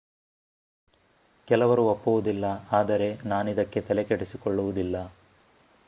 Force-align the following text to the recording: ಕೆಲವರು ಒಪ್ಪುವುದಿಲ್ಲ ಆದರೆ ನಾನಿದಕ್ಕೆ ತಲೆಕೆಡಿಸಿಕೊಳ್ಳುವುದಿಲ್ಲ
ಕೆಲವರು 1.47 1.83
ಒಪ್ಪುವುದಿಲ್ಲ 1.87 2.45
ಆದರೆ 2.71 3.09
ನಾನಿದಕ್ಕೆ 3.25 3.81
ತಲೆಕೆಡಿಸಿಕೊಳ್ಳುವುದಿಲ್ಲ 3.81 4.95